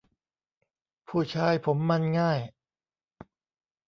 [1.07, 2.39] ผู้ชายผมมันง่าย